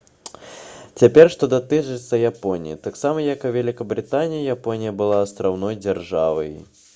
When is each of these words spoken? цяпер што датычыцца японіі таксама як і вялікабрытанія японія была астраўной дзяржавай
цяпер 1.01 1.29
што 1.33 1.49
датычыцца 1.53 2.19
японіі 2.29 2.77
таксама 2.87 3.27
як 3.27 3.45
і 3.51 3.51
вялікабрытанія 3.59 4.41
японія 4.59 4.97
была 5.03 5.21
астраўной 5.27 5.79
дзяржавай 5.85 6.51